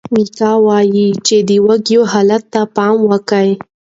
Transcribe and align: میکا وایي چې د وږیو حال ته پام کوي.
میکا 0.13 0.51
وایي 0.65 1.07
چې 1.25 1.37
د 1.49 1.51
وږیو 1.65 2.01
حال 2.11 2.29
ته 2.51 2.61
پام 2.75 2.95
کوي. 3.29 3.53